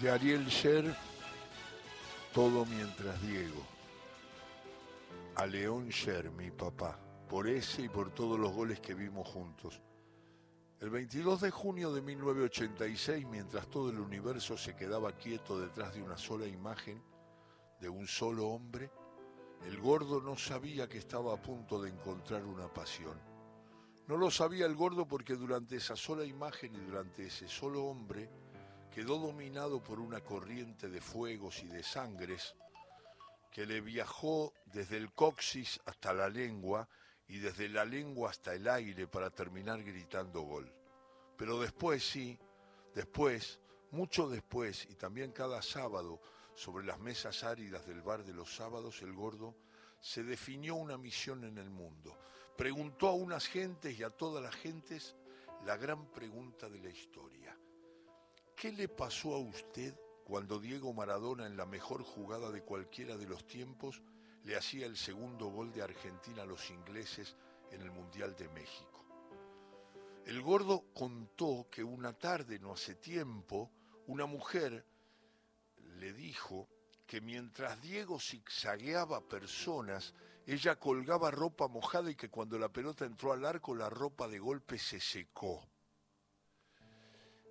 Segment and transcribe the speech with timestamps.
[0.00, 0.94] de Ariel Sher,
[2.34, 3.62] todo mientras Diego.
[5.36, 9.80] A León Sher, mi papá, por ese y por todos los goles que vimos juntos.
[10.80, 16.02] El 22 de junio de 1986, mientras todo el universo se quedaba quieto detrás de
[16.02, 17.02] una sola imagen,
[17.80, 18.90] de un solo hombre,
[19.66, 23.18] el gordo no sabía que estaba a punto de encontrar una pasión.
[24.08, 28.30] No lo sabía el gordo porque durante esa sola imagen y durante ese solo hombre
[28.96, 32.54] quedó dominado por una corriente de fuegos y de sangres
[33.52, 36.88] que le viajó desde el coxis hasta la lengua
[37.28, 40.72] y desde la lengua hasta el aire para terminar gritando gol.
[41.36, 42.38] Pero después sí,
[42.94, 46.22] después, mucho después y también cada sábado
[46.54, 49.56] sobre las mesas áridas del bar de los sábados, el gordo
[50.00, 52.16] se definió una misión en el mundo.
[52.56, 55.14] Preguntó a unas gentes y a todas las gentes
[55.66, 57.54] la gran pregunta de la historia.
[58.56, 63.26] ¿Qué le pasó a usted cuando Diego Maradona en la mejor jugada de cualquiera de
[63.26, 64.00] los tiempos
[64.44, 67.36] le hacía el segundo gol de Argentina a los ingleses
[67.70, 69.04] en el Mundial de México?
[70.24, 73.70] El gordo contó que una tarde, no hace tiempo,
[74.06, 74.86] una mujer
[75.98, 76.66] le dijo
[77.06, 80.14] que mientras Diego zigzagueaba personas,
[80.46, 84.38] ella colgaba ropa mojada y que cuando la pelota entró al arco la ropa de
[84.38, 85.62] golpe se secó.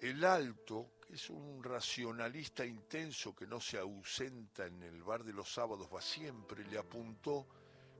[0.00, 5.34] El alto, que es un racionalista intenso que no se ausenta en el bar de
[5.34, 7.46] los sábados, va siempre, le apuntó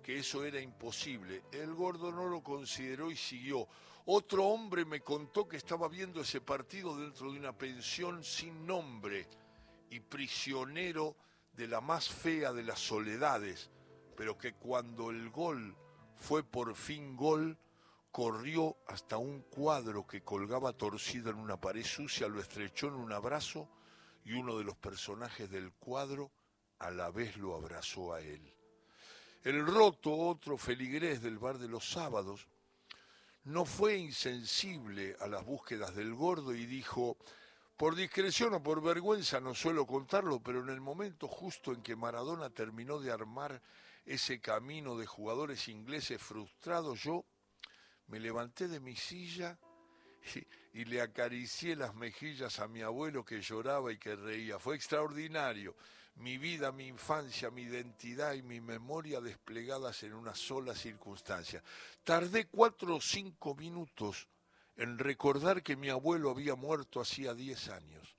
[0.02, 1.42] que eso era imposible.
[1.52, 3.68] El gordo no lo consideró y siguió.
[4.06, 9.28] Otro hombre me contó que estaba viendo ese partido dentro de una pensión sin nombre
[9.90, 11.16] y prisionero
[11.52, 13.68] de la más fea de las soledades,
[14.16, 15.76] pero que cuando el gol
[16.16, 17.58] fue por fin gol,
[18.10, 23.12] corrió hasta un cuadro que colgaba torcido en una pared sucia, lo estrechó en un
[23.12, 23.68] abrazo
[24.24, 26.30] y uno de los personajes del cuadro
[26.78, 28.52] a la vez lo abrazó a él.
[29.42, 32.46] El roto, otro feligrés del bar de los sábados,
[33.44, 37.16] no fue insensible a las búsquedas del gordo y dijo,
[37.76, 41.96] por discreción o por vergüenza no suelo contarlo, pero en el momento justo en que
[41.96, 43.62] Maradona terminó de armar
[44.04, 47.24] ese camino de jugadores ingleses frustrados, yo
[48.10, 49.56] me levanté de mi silla
[50.74, 54.58] y, le acaricié las mejillas a mi abuelo que lloraba y que reía.
[54.58, 55.74] Fue extraordinario.
[56.16, 61.62] Mi vida, mi infancia, mi identidad y mi memoria desplegadas en una sola circunstancia.
[62.04, 64.28] Tardé cuatro o cinco minutos
[64.76, 68.16] en recordar que mi abuelo había muerto hacía diez años.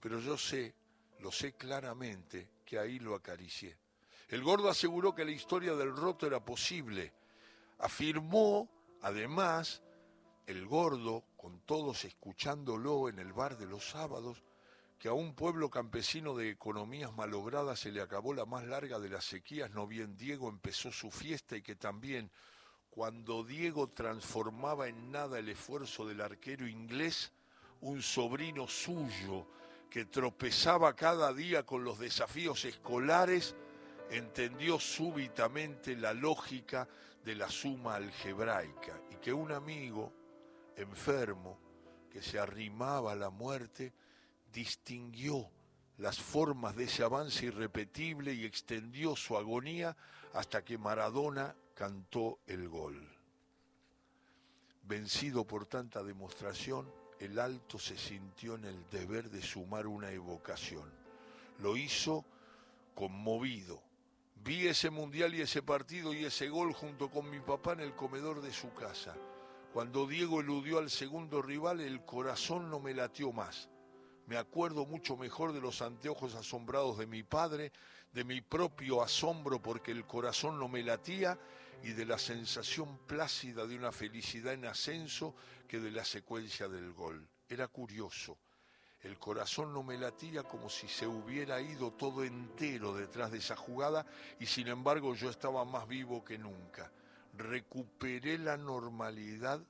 [0.00, 0.74] Pero yo sé,
[1.20, 3.76] lo sé claramente, que ahí lo acaricié.
[4.28, 7.12] El gordo aseguró que la historia del roto era posible.
[7.78, 9.82] Afirmó Además,
[10.46, 14.42] el gordo, con todos escuchándolo en el bar de los sábados,
[14.98, 19.08] que a un pueblo campesino de economías malogradas se le acabó la más larga de
[19.08, 22.30] las sequías, no bien Diego empezó su fiesta y que también
[22.88, 27.32] cuando Diego transformaba en nada el esfuerzo del arquero inglés,
[27.80, 29.48] un sobrino suyo
[29.90, 33.56] que tropezaba cada día con los desafíos escolares,
[34.10, 36.86] entendió súbitamente la lógica
[37.24, 40.12] de la suma algebraica y que un amigo
[40.76, 41.58] enfermo
[42.10, 43.92] que se arrimaba a la muerte
[44.52, 45.50] distinguió
[45.98, 49.96] las formas de ese avance irrepetible y extendió su agonía
[50.34, 53.08] hasta que Maradona cantó el gol.
[54.82, 60.90] Vencido por tanta demostración, el alto se sintió en el deber de sumar una evocación.
[61.60, 62.24] Lo hizo
[62.94, 63.80] conmovido,
[64.44, 67.94] Vi ese mundial y ese partido y ese gol junto con mi papá en el
[67.94, 69.14] comedor de su casa.
[69.72, 73.68] Cuando Diego eludió al segundo rival, el corazón no me latió más.
[74.26, 77.72] Me acuerdo mucho mejor de los anteojos asombrados de mi padre,
[78.12, 81.38] de mi propio asombro porque el corazón no me latía
[81.84, 85.36] y de la sensación plácida de una felicidad en ascenso
[85.68, 87.28] que de la secuencia del gol.
[87.48, 88.38] Era curioso
[89.02, 93.56] el corazón no me latía como si se hubiera ido todo entero detrás de esa
[93.56, 94.06] jugada
[94.38, 96.92] y sin embargo yo estaba más vivo que nunca.
[97.36, 99.60] Recuperé la normalidad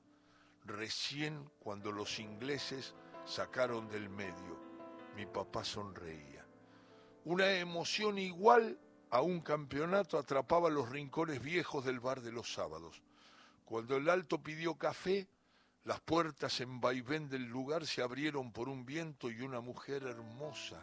[0.65, 2.93] recién cuando los ingleses
[3.25, 4.59] sacaron del medio.
[5.15, 6.45] Mi papá sonreía.
[7.25, 8.77] Una emoción igual
[9.09, 13.01] a un campeonato atrapaba los rincones viejos del bar de los sábados.
[13.65, 15.27] Cuando el alto pidió café,
[15.85, 20.81] las puertas en vaivén del lugar se abrieron por un viento y una mujer hermosa,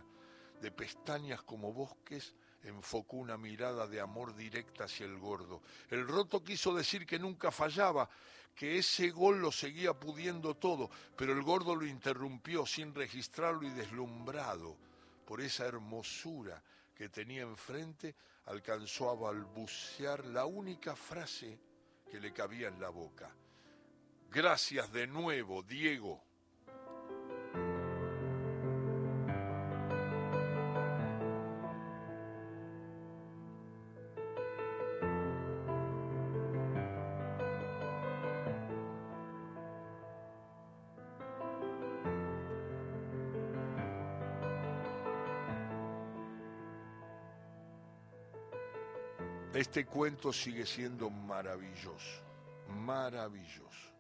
[0.61, 5.63] de pestañas como bosques, enfocó una mirada de amor directa hacia el gordo.
[5.89, 8.11] El roto quiso decir que nunca fallaba,
[8.55, 13.71] que ese gol lo seguía pudiendo todo, pero el gordo lo interrumpió sin registrarlo y
[13.71, 14.77] deslumbrado.
[15.25, 16.61] por esa hermosura
[16.93, 18.17] que tenía enfrente,
[18.47, 21.57] alcanzó a balbucear la única frase
[22.11, 23.33] que le cabía en la boca.
[24.33, 26.23] Gracias de nuevo, Diego.
[49.53, 52.23] Este cuento sigue siendo maravilloso,
[52.69, 54.00] maravilloso.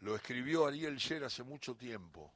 [0.00, 2.32] Lo escribió Ariel Sher hace mucho tiempo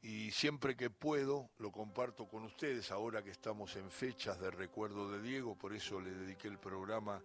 [0.00, 5.10] y siempre que puedo lo comparto con ustedes, ahora que estamos en fechas de recuerdo
[5.10, 7.22] de Diego, por eso le dediqué el programa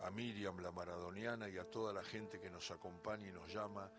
[0.00, 3.90] a Miriam, la maradoniana, y a toda la gente que nos acompaña y nos llama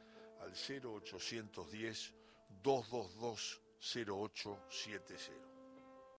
[0.41, 2.13] al 0810
[2.61, 5.52] 222 0870.